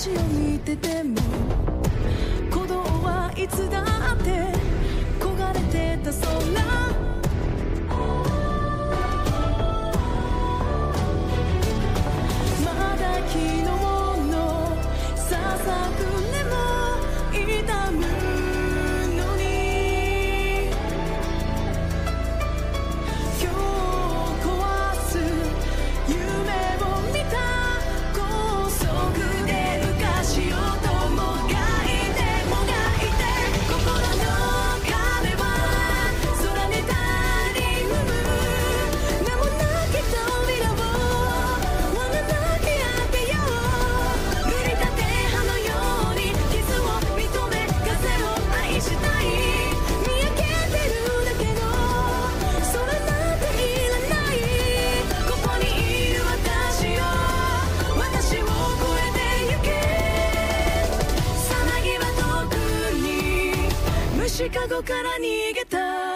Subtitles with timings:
[0.00, 1.14] 街を見てても
[2.48, 4.59] 鼓動はいつだって
[64.40, 66.09] シカゴから逃げた